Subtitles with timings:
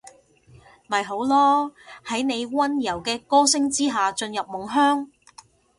[0.87, 1.73] 咪好囉，
[2.07, 5.09] 喺你溫柔嘅歌聲之下進入夢鄉